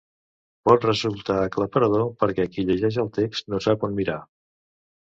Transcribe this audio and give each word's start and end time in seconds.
Pot 0.69 0.87
resultar 0.87 1.35
aclaparador 1.49 2.09
perquè 2.25 2.49
qui 2.57 2.67
llegeix 2.73 3.01
el 3.05 3.13
text 3.23 3.55
no 3.55 3.65
sap 3.69 3.89
on 3.91 3.97
mirar. 4.03 4.23